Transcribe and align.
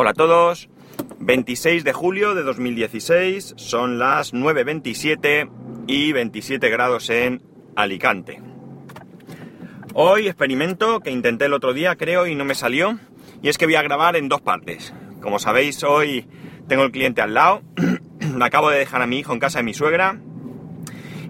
Hola 0.00 0.10
a 0.10 0.14
todos, 0.14 0.68
26 1.18 1.82
de 1.82 1.92
julio 1.92 2.36
de 2.36 2.44
2016, 2.44 3.54
son 3.56 3.98
las 3.98 4.32
9.27 4.32 5.50
y 5.88 6.12
27 6.12 6.70
grados 6.70 7.10
en 7.10 7.42
Alicante. 7.74 8.40
Hoy 9.94 10.28
experimento 10.28 11.00
que 11.00 11.10
intenté 11.10 11.46
el 11.46 11.52
otro 11.52 11.72
día 11.72 11.96
creo 11.96 12.28
y 12.28 12.36
no 12.36 12.44
me 12.44 12.54
salió, 12.54 12.96
y 13.42 13.48
es 13.48 13.58
que 13.58 13.66
voy 13.66 13.74
a 13.74 13.82
grabar 13.82 14.14
en 14.14 14.28
dos 14.28 14.40
partes. 14.40 14.94
Como 15.20 15.40
sabéis, 15.40 15.82
hoy 15.82 16.28
tengo 16.68 16.84
el 16.84 16.92
cliente 16.92 17.20
al 17.20 17.34
lado, 17.34 17.62
acabo 18.40 18.70
de 18.70 18.78
dejar 18.78 19.02
a 19.02 19.08
mi 19.08 19.18
hijo 19.18 19.32
en 19.32 19.40
casa 19.40 19.58
de 19.58 19.64
mi 19.64 19.74
suegra, 19.74 20.20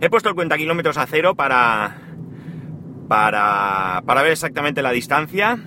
he 0.03 0.11
puesto 0.11 0.29
el 0.29 0.35
cuenta 0.35 0.59
kilómetros 0.59 0.99
a 0.99 1.07
cero 1.07 1.35
para, 1.35 2.03
para, 3.09 4.03
para 4.05 4.21
ver 4.21 4.33
exactamente 4.33 4.83
la 4.83 4.91
distancia, 4.91 5.59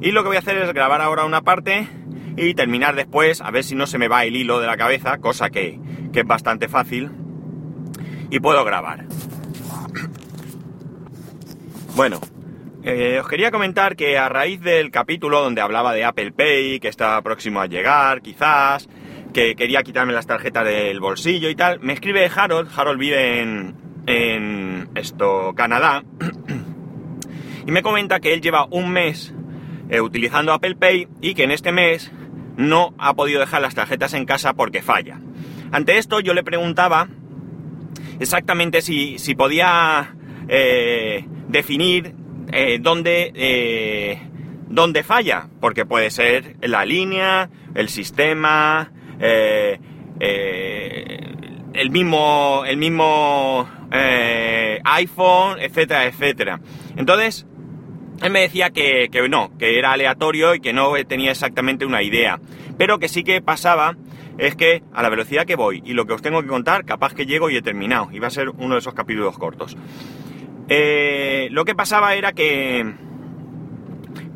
y 0.00 0.12
lo 0.12 0.22
que 0.22 0.28
voy 0.28 0.36
a 0.36 0.38
hacer 0.38 0.56
es 0.58 0.72
grabar 0.72 1.00
ahora 1.00 1.24
una 1.24 1.42
parte 1.42 1.88
y 2.36 2.54
terminar 2.54 2.94
después, 2.94 3.40
a 3.40 3.50
ver 3.50 3.64
si 3.64 3.74
no 3.74 3.86
se 3.86 3.98
me 3.98 4.08
va 4.08 4.24
el 4.24 4.36
hilo 4.36 4.60
de 4.60 4.66
la 4.66 4.76
cabeza, 4.76 5.18
cosa 5.18 5.50
que, 5.50 5.78
es 6.12 6.24
bastante 6.26 6.68
fácil, 6.68 7.10
y 8.30 8.40
puedo 8.40 8.64
grabar. 8.64 9.04
Bueno, 11.94 12.20
eh, 12.82 13.18
os 13.20 13.28
quería 13.28 13.50
comentar 13.50 13.94
que 13.94 14.18
a 14.18 14.28
raíz 14.28 14.60
del 14.60 14.90
capítulo 14.90 15.40
donde 15.40 15.60
hablaba 15.60 15.94
de 15.94 16.04
Apple 16.04 16.32
Pay, 16.32 16.80
que 16.80 16.88
está 16.88 17.20
próximo 17.22 17.60
a 17.60 17.66
llegar, 17.66 18.20
quizás, 18.20 18.88
que 19.32 19.54
quería 19.54 19.82
quitarme 19.82 20.12
las 20.12 20.26
tarjetas 20.26 20.64
del 20.64 21.00
bolsillo 21.00 21.48
y 21.48 21.54
tal, 21.54 21.80
me 21.80 21.92
escribe 21.92 22.28
Harold, 22.34 22.68
Harold 22.76 22.98
vive 22.98 23.40
en, 23.40 23.76
en 24.06 24.88
esto, 24.94 25.52
Canadá, 25.56 26.02
y 27.66 27.70
me 27.70 27.82
comenta 27.82 28.20
que 28.20 28.34
él 28.34 28.40
lleva 28.40 28.66
un 28.70 28.90
mes 28.90 29.34
eh, 29.88 30.00
utilizando 30.00 30.52
Apple 30.52 30.76
Pay 30.76 31.08
y 31.20 31.34
que 31.34 31.44
en 31.44 31.50
este 31.50 31.72
mes 31.72 32.10
no 32.56 32.94
ha 32.98 33.14
podido 33.14 33.40
dejar 33.40 33.62
las 33.62 33.74
tarjetas 33.74 34.14
en 34.14 34.26
casa 34.26 34.54
porque 34.54 34.82
falla. 34.82 35.18
Ante 35.72 35.98
esto 35.98 36.20
yo 36.20 36.34
le 36.34 36.44
preguntaba 36.44 37.08
exactamente 38.20 38.80
si, 38.82 39.34
podía 39.36 40.14
eh, 40.48 41.26
definir 41.48 42.14
eh, 42.52 42.78
dónde, 42.80 43.32
eh, 43.34 44.20
dónde, 44.68 45.02
falla, 45.02 45.48
porque 45.60 45.84
puede 45.84 46.10
ser 46.10 46.56
la 46.62 46.84
línea, 46.84 47.50
el 47.74 47.88
sistema, 47.88 48.92
el 49.18 49.80
mismo, 51.90 52.62
el 52.66 52.76
mismo 52.76 53.68
iPhone, 54.84 55.58
etcétera, 55.60 56.06
etcétera. 56.06 56.60
Entonces, 56.96 57.46
él 58.22 58.30
me 58.30 58.40
decía 58.40 58.70
que, 58.70 59.08
no, 59.28 59.56
que 59.58 59.78
era 59.78 59.92
aleatorio 59.92 60.54
y 60.54 60.60
que 60.60 60.72
no 60.72 60.92
tenía 61.06 61.32
exactamente 61.32 61.84
una 61.84 62.02
idea. 62.02 62.40
Pero 62.78 62.98
que 62.98 63.08
sí 63.08 63.24
que 63.24 63.40
pasaba 63.40 63.96
es 64.38 64.56
que 64.56 64.82
a 64.92 65.02
la 65.02 65.08
velocidad 65.08 65.46
que 65.46 65.56
voy 65.56 65.82
y 65.84 65.92
lo 65.92 66.06
que 66.06 66.14
os 66.14 66.22
tengo 66.22 66.42
que 66.42 66.48
contar, 66.48 66.84
capaz 66.84 67.14
que 67.14 67.26
llego 67.26 67.50
y 67.50 67.56
he 67.56 67.62
terminado. 67.62 68.08
Va 68.22 68.26
a 68.26 68.30
ser 68.30 68.50
uno 68.50 68.74
de 68.74 68.80
esos 68.80 68.94
capítulos 68.94 69.38
cortos. 69.38 69.76
Eh, 70.68 71.48
lo 71.50 71.64
que 71.64 71.74
pasaba 71.74 72.14
era 72.14 72.32
que, 72.32 72.94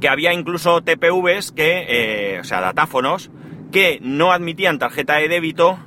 que 0.01 0.09
había 0.09 0.33
incluso 0.33 0.83
TPVs 0.83 1.53
que, 1.53 1.87
eh, 1.89 2.41
o 2.41 2.45
sea, 2.45 2.61
datáfonos, 2.61 3.31
que 3.73 3.99
no 4.03 4.33
admitían 4.33 4.79
tarjeta 4.79 5.17
de 5.17 5.29
débito 5.29 5.79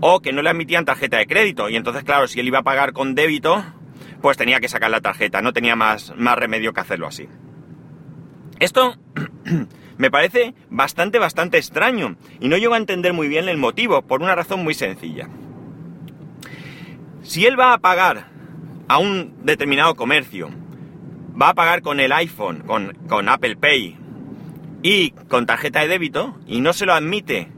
o 0.00 0.20
que 0.20 0.32
no 0.32 0.42
le 0.42 0.50
admitían 0.50 0.84
tarjeta 0.84 1.18
de 1.18 1.26
crédito. 1.26 1.68
Y 1.68 1.76
entonces, 1.76 2.04
claro, 2.04 2.26
si 2.26 2.40
él 2.40 2.46
iba 2.46 2.60
a 2.60 2.64
pagar 2.64 2.92
con 2.92 3.14
débito, 3.14 3.62
pues 4.22 4.36
tenía 4.36 4.60
que 4.60 4.68
sacar 4.68 4.90
la 4.90 5.00
tarjeta, 5.00 5.42
no 5.42 5.52
tenía 5.52 5.76
más, 5.76 6.14
más 6.16 6.38
remedio 6.38 6.72
que 6.72 6.80
hacerlo 6.80 7.08
así. 7.08 7.28
Esto 8.60 8.96
me 9.98 10.10
parece 10.10 10.54
bastante, 10.70 11.18
bastante 11.18 11.58
extraño 11.58 12.16
y 12.40 12.48
no 12.48 12.56
llego 12.56 12.74
a 12.74 12.78
entender 12.78 13.12
muy 13.12 13.28
bien 13.28 13.48
el 13.48 13.58
motivo, 13.58 14.02
por 14.02 14.22
una 14.22 14.36
razón 14.36 14.62
muy 14.62 14.74
sencilla. 14.74 15.28
Si 17.22 17.44
él 17.44 17.58
va 17.58 17.72
a 17.72 17.78
pagar 17.78 18.28
a 18.88 18.98
un 18.98 19.34
determinado 19.44 19.96
comercio, 19.96 20.50
va 21.40 21.50
a 21.50 21.54
pagar 21.54 21.82
con 21.82 21.98
el 21.98 22.12
iPhone, 22.12 22.60
con, 22.60 22.94
con 23.08 23.28
Apple 23.28 23.56
Pay 23.56 23.96
y 24.82 25.10
con 25.28 25.46
tarjeta 25.46 25.80
de 25.80 25.88
débito 25.88 26.38
y 26.46 26.60
no 26.60 26.72
se 26.72 26.86
lo 26.86 26.94
admite, 26.94 27.48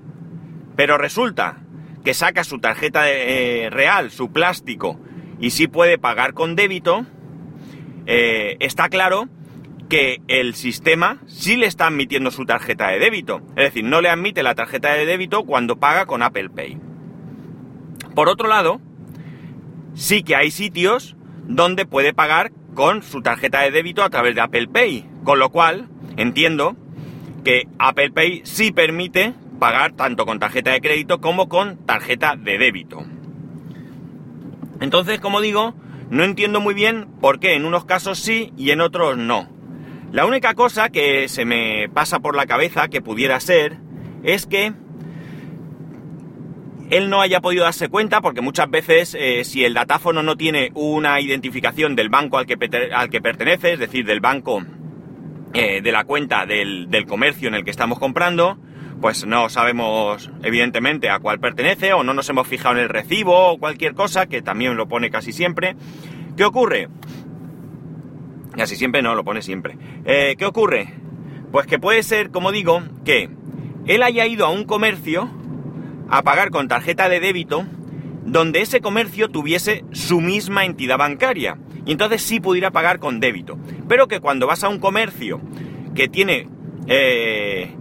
pero 0.76 0.96
resulta 0.96 1.58
que 2.04 2.14
saca 2.14 2.44
su 2.44 2.58
tarjeta 2.58 3.10
eh, 3.10 3.68
real, 3.70 4.10
su 4.10 4.30
plástico, 4.30 5.00
y 5.40 5.50
si 5.50 5.66
puede 5.66 5.98
pagar 5.98 6.34
con 6.34 6.56
débito, 6.56 7.06
eh, 8.06 8.56
está 8.60 8.88
claro 8.88 9.28
que 9.88 10.22
el 10.28 10.54
sistema 10.54 11.18
sí 11.26 11.56
le 11.56 11.66
está 11.66 11.86
admitiendo 11.86 12.30
su 12.30 12.44
tarjeta 12.46 12.88
de 12.88 12.98
débito. 12.98 13.40
Es 13.50 13.64
decir, 13.64 13.84
no 13.84 14.00
le 14.00 14.08
admite 14.08 14.42
la 14.42 14.54
tarjeta 14.54 14.92
de 14.92 15.06
débito 15.06 15.44
cuando 15.44 15.76
paga 15.76 16.06
con 16.06 16.22
Apple 16.22 16.50
Pay. 16.50 16.78
Por 18.14 18.28
otro 18.28 18.48
lado, 18.48 18.80
sí 19.94 20.22
que 20.22 20.36
hay 20.36 20.50
sitios 20.50 21.16
donde 21.46 21.86
puede 21.86 22.14
pagar 22.14 22.52
con 22.74 23.02
su 23.02 23.22
tarjeta 23.22 23.60
de 23.60 23.70
débito 23.70 24.02
a 24.02 24.10
través 24.10 24.34
de 24.34 24.40
Apple 24.40 24.68
Pay. 24.68 25.06
Con 25.24 25.38
lo 25.38 25.50
cual, 25.50 25.88
entiendo 26.16 26.76
que 27.44 27.68
Apple 27.78 28.10
Pay 28.10 28.42
sí 28.44 28.72
permite 28.72 29.34
pagar 29.58 29.92
tanto 29.92 30.26
con 30.26 30.38
tarjeta 30.38 30.72
de 30.72 30.80
crédito 30.80 31.20
como 31.20 31.48
con 31.48 31.76
tarjeta 31.86 32.36
de 32.36 32.58
débito. 32.58 33.04
Entonces, 34.84 35.18
como 35.18 35.40
digo, 35.40 35.72
no 36.10 36.24
entiendo 36.24 36.60
muy 36.60 36.74
bien 36.74 37.08
por 37.18 37.40
qué 37.40 37.54
en 37.54 37.64
unos 37.64 37.86
casos 37.86 38.18
sí 38.18 38.52
y 38.58 38.70
en 38.70 38.82
otros 38.82 39.16
no. 39.16 39.48
La 40.12 40.26
única 40.26 40.52
cosa 40.52 40.90
que 40.90 41.26
se 41.30 41.46
me 41.46 41.88
pasa 41.88 42.20
por 42.20 42.36
la 42.36 42.44
cabeza 42.44 42.88
que 42.88 43.00
pudiera 43.00 43.40
ser 43.40 43.78
es 44.24 44.44
que 44.44 44.74
él 46.90 47.08
no 47.08 47.22
haya 47.22 47.40
podido 47.40 47.64
darse 47.64 47.88
cuenta, 47.88 48.20
porque 48.20 48.42
muchas 48.42 48.70
veces 48.70 49.16
eh, 49.18 49.44
si 49.44 49.64
el 49.64 49.72
datáfono 49.72 50.22
no 50.22 50.36
tiene 50.36 50.70
una 50.74 51.18
identificación 51.18 51.96
del 51.96 52.10
banco 52.10 52.36
al 52.36 52.44
que, 52.44 52.58
pertenece, 52.58 53.72
es 53.72 53.78
decir, 53.78 54.04
del 54.04 54.20
banco 54.20 54.62
eh, 55.54 55.80
de 55.80 55.92
la 55.92 56.04
cuenta 56.04 56.44
del 56.44 57.06
comercio 57.08 57.48
en 57.48 57.54
el 57.54 57.64
que 57.64 57.70
estamos 57.70 57.98
comprando, 57.98 58.58
pues 59.00 59.26
no 59.26 59.48
sabemos 59.48 60.30
evidentemente 60.42 61.10
a 61.10 61.18
cuál 61.18 61.40
pertenece 61.40 61.92
o 61.92 62.02
no 62.02 62.14
nos 62.14 62.28
hemos 62.28 62.48
fijado 62.48 62.76
en 62.76 62.82
el 62.82 62.88
recibo 62.88 63.52
o 63.52 63.58
cualquier 63.58 63.94
cosa, 63.94 64.26
que 64.26 64.42
también 64.42 64.76
lo 64.76 64.88
pone 64.88 65.10
casi 65.10 65.32
siempre. 65.32 65.76
¿Qué 66.36 66.44
ocurre? 66.44 66.88
Casi 68.56 68.76
siempre 68.76 69.02
no, 69.02 69.14
lo 69.14 69.24
pone 69.24 69.42
siempre. 69.42 69.76
Eh, 70.04 70.36
¿Qué 70.38 70.46
ocurre? 70.46 70.94
Pues 71.52 71.66
que 71.66 71.78
puede 71.78 72.02
ser, 72.02 72.30
como 72.30 72.52
digo, 72.52 72.82
que 73.04 73.28
él 73.86 74.02
haya 74.02 74.26
ido 74.26 74.46
a 74.46 74.50
un 74.50 74.64
comercio 74.64 75.30
a 76.08 76.22
pagar 76.22 76.50
con 76.50 76.68
tarjeta 76.68 77.08
de 77.08 77.20
débito 77.20 77.66
donde 78.24 78.62
ese 78.62 78.80
comercio 78.80 79.28
tuviese 79.28 79.84
su 79.92 80.20
misma 80.20 80.64
entidad 80.64 80.98
bancaria 80.98 81.58
y 81.84 81.92
entonces 81.92 82.22
sí 82.22 82.40
pudiera 82.40 82.70
pagar 82.70 82.98
con 82.98 83.20
débito. 83.20 83.58
Pero 83.88 84.08
que 84.08 84.20
cuando 84.20 84.46
vas 84.46 84.64
a 84.64 84.68
un 84.68 84.78
comercio 84.78 85.40
que 85.94 86.08
tiene 86.08 86.48
eh, 86.86 87.76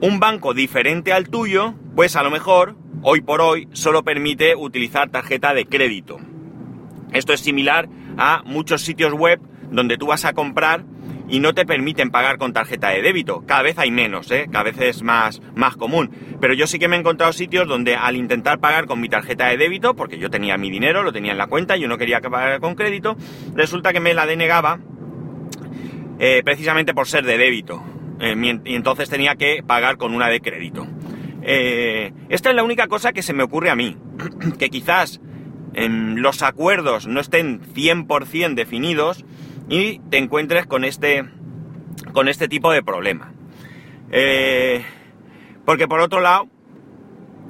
un 0.00 0.20
banco 0.20 0.54
diferente 0.54 1.12
al 1.12 1.28
tuyo, 1.28 1.74
pues 1.94 2.16
a 2.16 2.22
lo 2.22 2.30
mejor, 2.30 2.76
hoy 3.02 3.20
por 3.20 3.40
hoy, 3.40 3.68
solo 3.72 4.04
permite 4.04 4.54
utilizar 4.54 5.10
tarjeta 5.10 5.54
de 5.54 5.66
crédito. 5.66 6.18
Esto 7.12 7.32
es 7.32 7.40
similar 7.40 7.88
a 8.18 8.42
muchos 8.44 8.82
sitios 8.82 9.12
web 9.12 9.40
donde 9.70 9.96
tú 9.96 10.06
vas 10.06 10.24
a 10.24 10.32
comprar 10.32 10.84
y 11.28 11.40
no 11.40 11.54
te 11.54 11.66
permiten 11.66 12.10
pagar 12.10 12.38
con 12.38 12.52
tarjeta 12.52 12.90
de 12.90 13.02
débito. 13.02 13.44
Cada 13.46 13.62
vez 13.62 13.78
hay 13.78 13.90
menos, 13.90 14.30
¿eh? 14.30 14.46
cada 14.50 14.64
vez 14.64 14.78
es 14.80 15.02
más, 15.02 15.40
más 15.54 15.76
común. 15.76 16.10
Pero 16.40 16.54
yo 16.54 16.66
sí 16.66 16.78
que 16.78 16.88
me 16.88 16.96
he 16.96 17.00
encontrado 17.00 17.32
sitios 17.32 17.66
donde 17.66 17.96
al 17.96 18.16
intentar 18.16 18.60
pagar 18.60 18.86
con 18.86 19.00
mi 19.00 19.08
tarjeta 19.08 19.46
de 19.48 19.56
débito, 19.56 19.96
porque 19.96 20.18
yo 20.18 20.30
tenía 20.30 20.56
mi 20.56 20.70
dinero, 20.70 21.02
lo 21.02 21.12
tenía 21.12 21.32
en 21.32 21.38
la 21.38 21.46
cuenta, 21.46 21.76
yo 21.76 21.88
no 21.88 21.98
quería 21.98 22.20
que 22.20 22.30
pagara 22.30 22.60
con 22.60 22.74
crédito, 22.74 23.16
resulta 23.54 23.92
que 23.92 24.00
me 24.00 24.14
la 24.14 24.26
denegaba 24.26 24.78
eh, 26.18 26.42
precisamente 26.44 26.94
por 26.94 27.08
ser 27.08 27.24
de 27.24 27.38
débito. 27.38 27.82
Eh, 28.20 28.60
y 28.64 28.74
entonces 28.74 29.08
tenía 29.08 29.36
que 29.36 29.62
pagar 29.66 29.96
con 29.96 30.14
una 30.14 30.28
de 30.28 30.40
crédito. 30.40 30.86
Eh, 31.42 32.12
esta 32.28 32.50
es 32.50 32.56
la 32.56 32.64
única 32.64 32.88
cosa 32.88 33.12
que 33.12 33.22
se 33.22 33.32
me 33.32 33.42
ocurre 33.42 33.70
a 33.70 33.76
mí, 33.76 33.96
que 34.58 34.68
quizás 34.68 35.20
los 35.78 36.40
acuerdos 36.42 37.06
no 37.06 37.20
estén 37.20 37.60
100% 37.60 38.54
definidos 38.54 39.26
y 39.68 39.98
te 40.10 40.16
encuentres 40.16 40.64
con 40.64 40.84
este, 40.84 41.24
con 42.12 42.28
este 42.28 42.48
tipo 42.48 42.72
de 42.72 42.82
problema. 42.82 43.32
Eh, 44.10 44.82
porque 45.66 45.86
por 45.86 46.00
otro 46.00 46.20
lado, 46.20 46.48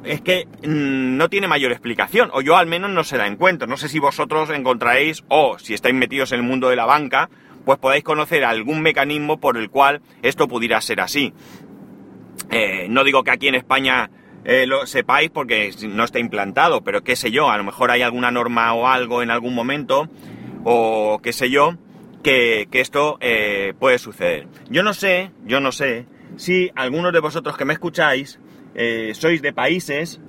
es 0.04 0.20
que 0.20 0.46
mm, 0.46 1.16
no 1.16 1.28
tiene 1.28 1.48
mayor 1.48 1.72
explicación, 1.72 2.30
o 2.32 2.40
yo 2.40 2.56
al 2.56 2.66
menos 2.66 2.90
no 2.90 3.04
se 3.04 3.16
la 3.16 3.26
encuentro. 3.26 3.66
No 3.66 3.76
sé 3.76 3.88
si 3.88 3.98
vosotros 3.98 4.50
encontraréis, 4.50 5.24
o 5.28 5.58
si 5.58 5.74
estáis 5.74 5.94
metidos 5.94 6.32
en 6.32 6.40
el 6.40 6.46
mundo 6.46 6.68
de 6.68 6.76
la 6.76 6.86
banca, 6.86 7.28
pues 7.66 7.80
podáis 7.80 8.04
conocer 8.04 8.44
algún 8.44 8.80
mecanismo 8.80 9.40
por 9.40 9.56
el 9.56 9.70
cual 9.70 10.00
esto 10.22 10.46
pudiera 10.46 10.80
ser 10.80 11.00
así. 11.00 11.34
Eh, 12.48 12.86
no 12.88 13.02
digo 13.02 13.24
que 13.24 13.32
aquí 13.32 13.48
en 13.48 13.56
España 13.56 14.08
eh, 14.44 14.66
lo 14.68 14.86
sepáis 14.86 15.30
porque 15.30 15.72
no 15.88 16.04
está 16.04 16.20
implantado, 16.20 16.84
pero 16.84 17.02
qué 17.02 17.16
sé 17.16 17.32
yo, 17.32 17.50
a 17.50 17.58
lo 17.58 17.64
mejor 17.64 17.90
hay 17.90 18.02
alguna 18.02 18.30
norma 18.30 18.72
o 18.72 18.86
algo 18.86 19.20
en 19.20 19.32
algún 19.32 19.52
momento, 19.52 20.08
o 20.62 21.18
qué 21.20 21.32
sé 21.32 21.50
yo, 21.50 21.74
que, 22.22 22.68
esto 22.70 23.18
eh, 23.20 23.74
puede 23.80 23.98
suceder. 23.98 24.46
Yo 24.70 24.84
no 24.84 24.94
sé, 24.94 25.32
yo 25.44 25.58
no 25.58 25.72
sé 25.72 26.06
si 26.36 26.70
algunos 26.76 27.12
de 27.12 27.18
vosotros 27.18 27.56
que 27.56 27.64
me 27.64 27.72
escucháis 27.72 28.38
sois 29.14 29.42
de 29.42 29.52
países 29.54 30.20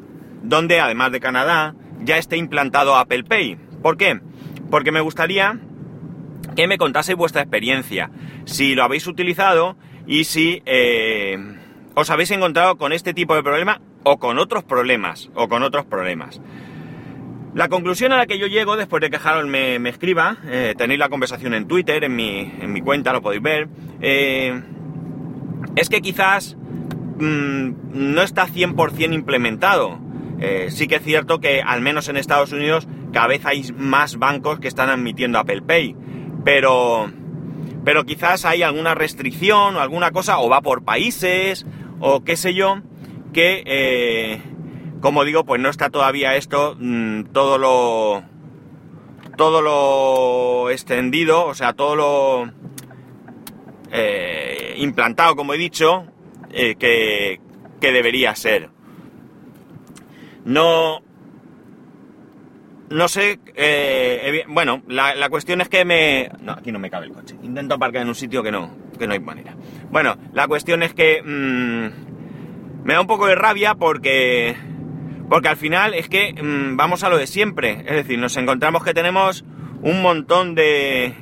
donde, 0.41 0.79
además 0.79 1.11
de 1.11 1.19
Canadá, 1.19 1.75
ya 2.01 2.17
esté 2.17 2.37
implantado 2.37 2.95
Apple 2.95 3.25
Pay. 3.25 3.57
¿Por 3.83 3.97
qué? 3.97 4.21
Porque 4.71 4.91
me 4.91 5.01
gustaría 5.01 5.59
que 6.57 6.67
me 6.67 6.79
contaseis 6.79 7.15
vuestra 7.15 7.43
experiencia, 7.43 8.09
si 8.45 8.73
lo 8.73 8.83
habéis 8.83 9.05
utilizado 9.05 9.77
y 10.07 10.23
si 10.23 10.63
eh, 10.65 11.37
os 11.93 12.09
habéis 12.09 12.31
encontrado 12.31 12.77
con 12.77 12.93
este 12.93 13.13
tipo 13.13 13.35
de 13.35 13.43
problema 13.43 13.79
o 14.03 14.17
con 14.17 14.39
otros 14.39 14.63
problemas, 14.63 15.29
o 15.35 15.47
con 15.49 15.61
otros 15.61 15.85
problemas. 15.85 16.41
La 17.53 17.69
conclusión 17.69 18.11
a 18.11 18.17
la 18.17 18.25
que 18.25 18.39
yo 18.39 18.47
llego 18.47 18.75
después 18.75 19.01
de 19.01 19.11
que 19.11 19.19
Harold 19.23 19.47
me, 19.47 19.87
escriba, 19.87 20.37
eh, 20.47 20.73
tenéis 20.75 20.99
la 20.99 21.09
conversación 21.09 21.53
en 21.53 21.67
Twitter, 21.67 22.03
en 22.03 22.15
mi, 22.15 22.51
en 22.59 22.73
mi 22.73 22.81
cuenta, 22.81 23.13
lo 23.13 23.21
podéis 23.21 23.43
ver, 23.43 23.67
eh, 24.01 24.59
es 25.75 25.89
que 25.89 26.01
quizás 26.01 26.57
mm, 27.19 27.69
no 27.93 28.23
está 28.23 28.47
100% 28.47 29.13
implementado. 29.13 29.99
Sí 30.69 30.87
que 30.87 30.97
es 30.97 31.03
cierto 31.03 31.39
que 31.39 31.63
al 31.63 31.81
menos 31.81 32.09
en 32.09 32.17
Estados 32.17 32.51
Unidos 32.51 32.87
cada 33.11 33.25
vez 33.25 33.43
hay 33.43 33.71
más 33.75 34.17
bancos 34.17 34.59
que 34.59 34.67
están 34.67 34.91
admitiendo 34.91 35.39
Apple 35.39 35.63
Pay, 35.63 35.95
pero, 36.47 37.11
pero 37.83 38.05
quizás 38.05 38.45
hay 38.45 38.63
alguna 38.63 38.95
restricción 38.95 39.75
o 39.75 39.81
alguna 39.81 40.11
cosa, 40.11 40.39
o 40.39 40.47
va 40.47 40.61
por 40.61 40.85
países, 40.85 41.65
o 41.99 42.23
qué 42.23 42.37
sé 42.37 42.53
yo, 42.53 42.77
que 43.33 44.39
como 45.01 45.25
digo, 45.25 45.43
pues 45.43 45.61
no 45.61 45.67
está 45.67 45.89
todavía 45.89 46.37
esto 46.37 46.77
mm, 46.79 47.25
todo 47.33 47.57
lo 47.57 48.23
todo 49.35 49.61
lo 49.61 50.69
extendido, 50.69 51.45
o 51.45 51.53
sea, 51.53 51.73
todo 51.73 51.97
lo 51.97 52.51
eh, 53.91 54.75
implantado, 54.77 55.35
como 55.35 55.53
he 55.53 55.57
dicho, 55.57 56.05
eh, 56.51 56.75
que, 56.75 57.41
que, 57.81 57.91
debería 57.91 58.35
ser. 58.35 58.69
No, 60.45 61.01
no 62.89 63.07
sé, 63.07 63.39
eh, 63.55 64.45
bueno, 64.47 64.81
la, 64.87 65.29
cuestión 65.29 65.61
es 65.61 65.69
que 65.69 65.83
me... 65.83 66.29
No, 66.41 66.53
aquí 66.53 66.71
no 66.71 66.79
me 66.79 66.89
cabe 66.89 67.07
el 67.07 67.13
coche. 67.13 67.35
Intento 67.43 67.75
aparcar 67.75 68.01
en 68.01 68.07
un 68.07 68.15
sitio 68.15 68.41
que 68.43 68.51
no, 68.51 68.75
que 68.97 69.07
no 69.07 69.13
hay 69.13 69.19
manera. 69.19 69.55
Bueno, 69.91 70.17
la 70.33 70.47
cuestión 70.47 70.83
es 70.83 70.93
que 70.93 71.21
mm, 71.21 72.85
me 72.85 72.93
da 72.93 73.01
un 73.01 73.07
poco 73.07 73.27
de 73.27 73.35
rabia 73.35 73.75
porque 73.75 74.55
porque 75.29 75.49
al 75.49 75.57
final 75.57 75.93
es 75.93 76.07
que 76.07 76.33
mm, 76.33 76.77
vamos 76.77 77.03
a 77.03 77.09
lo 77.09 77.17
de 77.17 77.27
siempre. 77.27 77.83
Es 77.85 77.95
decir, 77.95 78.17
nos 78.17 78.37
encontramos 78.37 78.83
que 78.83 78.93
tenemos 78.93 79.43
un 79.81 80.01
montón 80.01 80.55
de, 80.55 81.13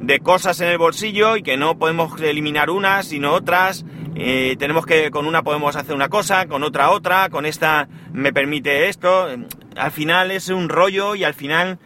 de 0.00 0.20
cosas 0.20 0.60
en 0.60 0.68
el 0.68 0.78
bolsillo 0.78 1.36
y 1.36 1.42
que 1.42 1.56
no 1.56 1.78
podemos 1.78 2.20
eliminar 2.20 2.70
unas 2.70 3.06
sino 3.06 3.32
otras. 3.32 3.84
Eh, 4.14 4.56
tenemos 4.58 4.84
que, 4.84 5.10
con 5.10 5.26
una 5.26 5.42
podemos 5.42 5.76
hacer 5.76 5.94
una 5.94 6.08
cosa, 6.08 6.46
con 6.46 6.62
otra 6.64 6.90
otra, 6.90 7.30
con 7.30 7.46
esta 7.46 7.88
me 8.12 8.32
permite 8.32 8.88
esto. 8.88 9.28
Al 9.78 9.92
final 9.92 10.30
es 10.30 10.48
un 10.48 10.68
rollo 10.68 11.14
y 11.14 11.24
al 11.24 11.34
final 11.34 11.78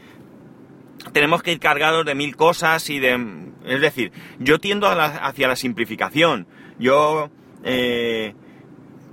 tenemos 1.13 1.43
que 1.43 1.53
ir 1.53 1.61
cargados 1.61 2.05
de 2.05 2.15
mil 2.15 2.37
cosas 2.37 2.89
y 2.91 2.99
de... 2.99 3.43
Es 3.67 3.81
decir, 3.81 4.13
yo 4.39 4.59
tiendo 4.59 4.89
hacia 4.89 5.49
la 5.49 5.57
simplificación. 5.57 6.47
Yo... 6.79 7.31
Eh, 7.65 8.35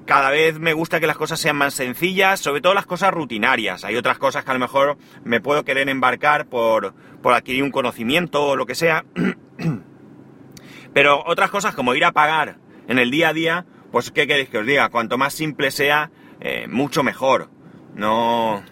cada 0.09 0.31
vez 0.31 0.59
me 0.59 0.73
gusta 0.73 0.99
que 0.99 1.05
las 1.05 1.17
cosas 1.17 1.39
sean 1.39 1.55
más 1.55 1.75
sencillas, 1.75 2.39
sobre 2.39 2.61
todo 2.61 2.73
las 2.73 2.87
cosas 2.87 3.13
rutinarias. 3.13 3.85
Hay 3.85 3.95
otras 3.95 4.17
cosas 4.17 4.43
que 4.43 4.49
a 4.49 4.55
lo 4.55 4.59
mejor 4.59 4.97
me 5.23 5.39
puedo 5.39 5.63
querer 5.63 5.87
embarcar 5.87 6.47
por, 6.47 6.95
por 7.21 7.35
adquirir 7.35 7.61
un 7.61 7.69
conocimiento 7.69 8.43
o 8.43 8.55
lo 8.55 8.65
que 8.65 8.73
sea. 8.73 9.05
Pero 10.95 11.23
otras 11.27 11.51
cosas 11.51 11.75
como 11.75 11.93
ir 11.93 12.05
a 12.05 12.11
pagar 12.11 12.57
en 12.87 12.97
el 12.97 13.11
día 13.11 13.29
a 13.29 13.33
día, 13.33 13.65
pues 13.91 14.09
¿qué 14.09 14.25
queréis 14.25 14.49
que 14.49 14.57
os 14.57 14.65
diga? 14.65 14.89
Cuanto 14.89 15.19
más 15.19 15.35
simple 15.35 15.69
sea, 15.69 16.09
eh, 16.39 16.67
mucho 16.67 17.03
mejor. 17.03 17.51
No, 17.95 18.63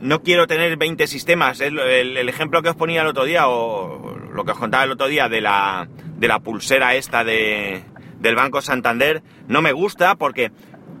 no 0.00 0.22
quiero 0.22 0.46
tener 0.46 0.76
20 0.76 1.06
sistemas. 1.06 1.60
El, 1.60 1.78
ejemplo 2.28 2.62
que 2.62 2.70
os 2.70 2.76
ponía 2.76 3.02
el 3.02 3.08
otro 3.08 3.24
día, 3.24 3.48
o 3.48 4.16
lo 4.32 4.44
que 4.44 4.52
os 4.52 4.58
contaba 4.58 4.84
el 4.84 4.92
otro 4.92 5.08
día 5.08 5.28
de 5.28 5.40
la, 5.40 5.88
de 6.16 6.28
la 6.28 6.40
pulsera 6.40 6.94
esta 6.94 7.24
de, 7.24 7.84
del 8.18 8.36
Banco 8.36 8.62
Santander 8.62 9.22
no 9.48 9.60
me 9.60 9.72
gusta 9.72 10.14
porque 10.14 10.52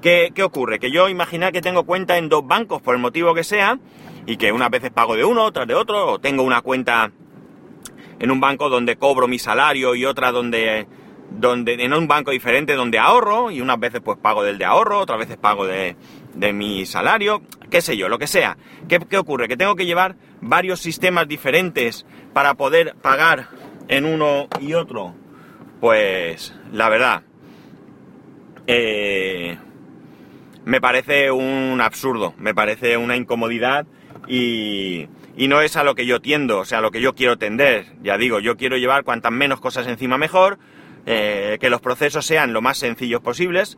¿qué, 0.02 0.32
ocurre? 0.42 0.78
Que 0.78 0.90
yo 0.90 1.08
imagino 1.08 1.50
que 1.52 1.62
tengo 1.62 1.84
cuenta 1.84 2.18
en 2.18 2.28
dos 2.28 2.46
bancos 2.46 2.82
por 2.82 2.94
el 2.94 3.00
motivo 3.00 3.34
que 3.34 3.44
sea 3.44 3.78
y 4.26 4.36
que 4.36 4.52
unas 4.52 4.70
veces 4.70 4.90
pago 4.90 5.16
de 5.16 5.24
uno, 5.24 5.44
otras 5.44 5.66
de 5.66 5.74
otro, 5.74 6.12
o 6.12 6.18
tengo 6.18 6.42
una 6.42 6.60
cuenta 6.60 7.10
en 8.18 8.30
un 8.30 8.40
banco 8.40 8.68
donde 8.68 8.96
cobro 8.96 9.26
mi 9.26 9.38
salario 9.38 9.94
y 9.94 10.04
otra 10.04 10.32
donde, 10.32 10.86
donde 11.30 11.74
en 11.74 11.92
un 11.92 12.06
banco 12.06 12.30
diferente 12.30 12.74
donde 12.74 12.98
ahorro 12.98 13.50
y 13.50 13.60
unas 13.60 13.80
veces 13.80 14.00
pues 14.00 14.18
pago 14.18 14.42
del 14.42 14.58
de 14.58 14.64
ahorro, 14.64 14.98
otras 15.00 15.18
veces 15.18 15.36
pago 15.38 15.66
de, 15.66 15.96
de 16.34 16.52
mi 16.52 16.86
salario, 16.86 17.42
qué 17.70 17.80
sé 17.80 17.96
yo, 17.96 18.08
lo 18.08 18.18
que 18.18 18.26
sea. 18.26 18.56
¿Qué, 18.88 18.98
¿Qué 18.98 19.18
ocurre? 19.18 19.48
Que 19.48 19.56
tengo 19.56 19.76
que 19.76 19.86
llevar 19.86 20.16
varios 20.40 20.80
sistemas 20.80 21.28
diferentes 21.28 22.06
para 22.32 22.54
poder 22.54 22.94
pagar 23.02 23.48
en 23.88 24.04
uno 24.04 24.48
y 24.60 24.74
otro 24.74 25.14
pues 25.82 26.54
la 26.70 26.88
verdad, 26.88 27.24
eh, 28.68 29.58
me 30.64 30.80
parece 30.80 31.32
un 31.32 31.80
absurdo, 31.80 32.34
me 32.38 32.54
parece 32.54 32.96
una 32.96 33.16
incomodidad 33.16 33.84
y, 34.28 35.08
no 35.36 35.60
es 35.60 35.76
a 35.76 35.82
lo 35.82 35.96
que 35.96 36.06
yo 36.06 36.20
tiendo, 36.20 36.60
o 36.60 36.64
sea, 36.64 36.78
a 36.78 36.80
lo 36.82 36.92
que 36.92 37.00
yo 37.00 37.16
quiero 37.16 37.36
tender. 37.36 37.86
Ya 38.00 38.16
digo, 38.16 38.38
yo 38.38 38.56
quiero 38.56 38.76
llevar 38.76 39.02
cuantas 39.02 39.32
menos 39.32 39.60
cosas 39.60 39.88
encima 39.88 40.18
mejor, 40.18 40.60
eh, 41.04 41.58
que 41.60 41.68
los 41.68 41.80
procesos 41.80 42.26
sean 42.26 42.52
lo 42.52 42.62
más 42.62 42.78
sencillos 42.78 43.20
posibles. 43.20 43.76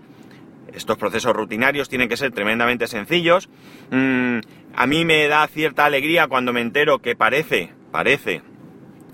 Estos 0.74 0.98
procesos 0.98 1.34
rutinarios 1.34 1.88
tienen 1.88 2.08
que 2.08 2.16
ser 2.16 2.32
tremendamente 2.32 2.86
sencillos. 2.86 3.48
Mm, 3.90 4.40
a 4.74 4.86
mí 4.86 5.04
me 5.04 5.26
da 5.28 5.46
cierta 5.46 5.84
alegría 5.84 6.26
cuando 6.26 6.52
me 6.52 6.60
entero 6.60 6.98
que 6.98 7.14
parece, 7.14 7.72
parece, 7.92 8.42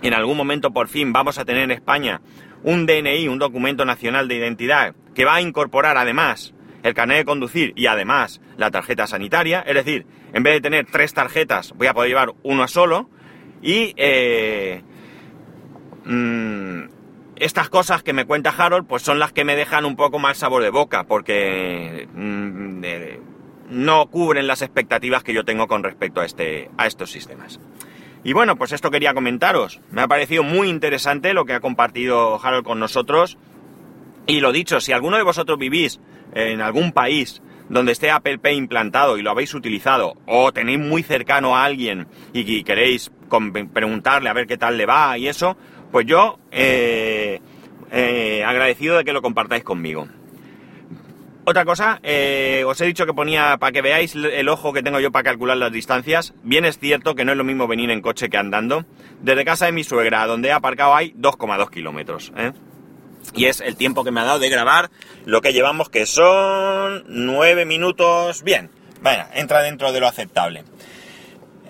en 0.02 0.14
algún 0.14 0.36
momento 0.36 0.70
por 0.70 0.88
fin 0.88 1.12
vamos 1.12 1.38
a 1.38 1.44
tener 1.44 1.64
en 1.64 1.70
España 1.70 2.20
un 2.62 2.86
DNI, 2.86 3.28
un 3.28 3.38
documento 3.38 3.84
nacional 3.84 4.28
de 4.28 4.36
identidad, 4.36 4.94
que 5.14 5.24
va 5.24 5.36
a 5.36 5.42
incorporar 5.42 5.96
además 5.96 6.54
el 6.82 6.94
carnet 6.94 7.18
de 7.18 7.24
conducir 7.24 7.72
y 7.76 7.86
además 7.86 8.40
la 8.56 8.70
tarjeta 8.70 9.06
sanitaria, 9.06 9.60
es 9.60 9.74
decir, 9.74 10.06
en 10.32 10.42
vez 10.42 10.54
de 10.54 10.60
tener 10.60 10.86
tres 10.86 11.12
tarjetas 11.12 11.72
voy 11.76 11.88
a 11.88 11.94
poder 11.94 12.10
llevar 12.10 12.32
una 12.42 12.68
solo 12.68 13.10
y 13.62 13.92
eh, 13.96 14.82
mm, 16.04 16.99
estas 17.40 17.70
cosas 17.70 18.02
que 18.02 18.12
me 18.12 18.26
cuenta 18.26 18.54
Harold 18.56 18.86
pues 18.86 19.02
son 19.02 19.18
las 19.18 19.32
que 19.32 19.44
me 19.44 19.56
dejan 19.56 19.86
un 19.86 19.96
poco 19.96 20.18
más 20.18 20.36
sabor 20.36 20.62
de 20.62 20.70
boca 20.70 21.04
porque 21.04 22.06
mm, 22.12 22.84
no 23.70 24.06
cubren 24.10 24.46
las 24.46 24.60
expectativas 24.60 25.24
que 25.24 25.32
yo 25.32 25.44
tengo 25.44 25.66
con 25.66 25.82
respecto 25.82 26.20
a, 26.20 26.26
este, 26.26 26.70
a 26.76 26.86
estos 26.86 27.10
sistemas. 27.10 27.58
Y 28.22 28.34
bueno, 28.34 28.56
pues 28.56 28.72
esto 28.72 28.90
quería 28.90 29.14
comentaros. 29.14 29.80
Me 29.90 30.02
ha 30.02 30.08
parecido 30.08 30.42
muy 30.42 30.68
interesante 30.68 31.32
lo 31.32 31.46
que 31.46 31.54
ha 31.54 31.60
compartido 31.60 32.38
Harold 32.44 32.64
con 32.64 32.78
nosotros. 32.78 33.38
Y 34.26 34.40
lo 34.40 34.52
dicho, 34.52 34.80
si 34.80 34.92
alguno 34.92 35.16
de 35.16 35.22
vosotros 35.22 35.58
vivís 35.58 35.98
en 36.34 36.60
algún 36.60 36.92
país 36.92 37.42
donde 37.70 37.92
esté 37.92 38.10
Apple 38.10 38.38
Pay 38.38 38.56
implantado 38.56 39.16
y 39.16 39.22
lo 39.22 39.30
habéis 39.30 39.54
utilizado, 39.54 40.14
o 40.26 40.52
tenéis 40.52 40.80
muy 40.80 41.02
cercano 41.02 41.56
a 41.56 41.64
alguien 41.64 42.08
y 42.32 42.64
queréis 42.64 43.12
preguntarle 43.72 44.28
a 44.28 44.32
ver 44.34 44.46
qué 44.48 44.58
tal 44.58 44.76
le 44.76 44.86
va 44.86 45.16
y 45.16 45.28
eso, 45.28 45.56
pues 45.92 46.04
yo 46.04 46.38
eh, 46.50 47.29
eh, 47.29 47.29
agradecido 48.50 48.96
de 48.96 49.04
que 49.04 49.12
lo 49.12 49.22
compartáis 49.22 49.64
conmigo. 49.64 50.08
Otra 51.44 51.64
cosa, 51.64 51.98
eh, 52.02 52.62
os 52.66 52.80
he 52.80 52.86
dicho 52.86 53.06
que 53.06 53.14
ponía 53.14 53.56
para 53.58 53.72
que 53.72 53.82
veáis 53.82 54.14
el 54.14 54.48
ojo 54.48 54.72
que 54.72 54.82
tengo 54.82 55.00
yo 55.00 55.10
para 55.10 55.24
calcular 55.24 55.56
las 55.56 55.72
distancias. 55.72 56.34
Bien 56.42 56.64
es 56.64 56.78
cierto 56.78 57.14
que 57.14 57.24
no 57.24 57.32
es 57.32 57.38
lo 57.38 57.44
mismo 57.44 57.66
venir 57.66 57.90
en 57.90 58.02
coche 58.02 58.28
que 58.28 58.36
andando. 58.36 58.84
Desde 59.20 59.44
casa 59.44 59.66
de 59.66 59.72
mi 59.72 59.82
suegra, 59.82 60.26
donde 60.26 60.50
he 60.50 60.52
aparcado, 60.52 60.94
hay 60.94 61.12
2,2 61.18 61.70
kilómetros. 61.70 62.32
¿eh? 62.36 62.52
Y 63.34 63.46
es 63.46 63.60
el 63.60 63.76
tiempo 63.76 64.04
que 64.04 64.10
me 64.10 64.20
ha 64.20 64.24
dado 64.24 64.38
de 64.38 64.50
grabar 64.50 64.90
lo 65.24 65.40
que 65.40 65.52
llevamos, 65.52 65.88
que 65.88 66.06
son 66.06 67.04
9 67.08 67.64
minutos. 67.64 68.42
Bien, 68.42 68.70
vaya, 69.00 69.28
entra 69.34 69.62
dentro 69.62 69.92
de 69.92 70.00
lo 70.00 70.08
aceptable. 70.08 70.64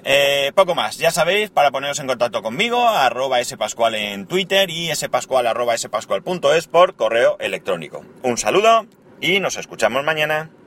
Eh, 0.04 0.52
poco 0.54 0.74
más, 0.74 0.98
ya 0.98 1.10
sabéis, 1.10 1.50
para 1.50 1.70
poneros 1.70 1.98
en 2.00 2.06
contacto 2.06 2.42
conmigo, 2.42 2.88
arroba 2.88 3.42
spascual 3.42 3.94
en 3.94 4.26
Twitter 4.26 4.70
y 4.70 4.94
spascual 4.94 5.46
arroba 5.46 5.76
spascual.es 5.76 6.66
por 6.66 6.94
correo 6.94 7.36
electrónico. 7.40 8.04
Un 8.22 8.36
saludo 8.36 8.86
y 9.20 9.40
nos 9.40 9.56
escuchamos 9.56 10.04
mañana. 10.04 10.50